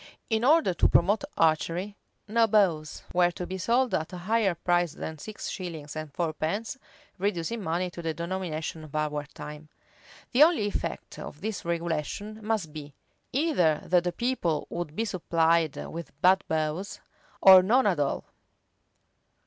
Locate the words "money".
7.61-7.91